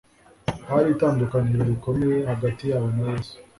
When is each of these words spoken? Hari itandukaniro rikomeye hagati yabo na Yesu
Hari 0.69 0.87
itandukaniro 0.95 1.61
rikomeye 1.71 2.17
hagati 2.29 2.63
yabo 2.71 2.87
na 2.95 3.01
Yesu 3.09 3.35